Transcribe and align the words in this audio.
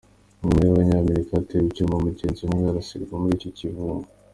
Umwe 0.43 0.53
muri 0.55 0.63
abo 0.67 0.73
banyamerika 0.81 1.31
yatewe 1.37 1.65
icyuma, 1.67 1.93
umugenzi 1.95 2.39
umwe 2.43 2.63
arasirwa 2.71 3.13
muri 3.21 3.33
icyo 3.37 3.49
kivunga. 3.57 4.07